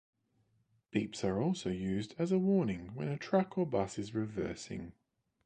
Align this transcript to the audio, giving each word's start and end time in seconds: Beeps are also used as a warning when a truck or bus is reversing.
Beeps 0.91 1.23
are 1.23 1.39
also 1.39 1.69
used 1.69 2.15
as 2.17 2.31
a 2.31 2.39
warning 2.39 2.89
when 2.95 3.07
a 3.07 3.17
truck 3.19 3.55
or 3.55 3.67
bus 3.67 3.99
is 3.99 4.15
reversing. 4.15 4.93